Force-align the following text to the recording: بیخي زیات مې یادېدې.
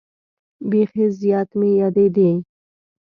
بیخي 0.69 1.05
زیات 1.19 1.49
مې 1.59 1.69
یادېدې. 1.79 2.29